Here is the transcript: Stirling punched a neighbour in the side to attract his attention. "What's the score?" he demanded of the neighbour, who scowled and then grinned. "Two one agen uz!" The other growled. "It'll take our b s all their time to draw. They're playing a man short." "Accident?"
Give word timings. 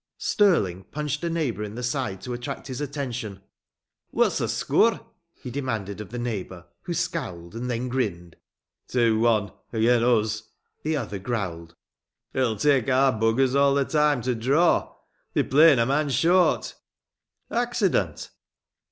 Stirling 0.17 0.85
punched 0.85 1.23
a 1.23 1.29
neighbour 1.29 1.61
in 1.63 1.75
the 1.75 1.83
side 1.83 2.21
to 2.21 2.33
attract 2.33 2.65
his 2.65 2.81
attention. 2.81 3.39
"What's 4.09 4.39
the 4.39 4.49
score?" 4.49 4.99
he 5.43 5.51
demanded 5.51 6.01
of 6.01 6.09
the 6.09 6.17
neighbour, 6.17 6.65
who 6.85 6.95
scowled 6.95 7.53
and 7.53 7.69
then 7.69 7.87
grinned. 7.87 8.35
"Two 8.87 9.19
one 9.19 9.51
agen 9.71 10.01
uz!" 10.01 10.49
The 10.81 10.97
other 10.97 11.19
growled. 11.19 11.75
"It'll 12.33 12.55
take 12.55 12.89
our 12.89 13.11
b 13.11 13.43
s 13.43 13.53
all 13.53 13.75
their 13.75 13.85
time 13.85 14.23
to 14.23 14.33
draw. 14.33 14.91
They're 15.35 15.43
playing 15.43 15.77
a 15.77 15.85
man 15.85 16.09
short." 16.09 16.73
"Accident?" 17.51 18.31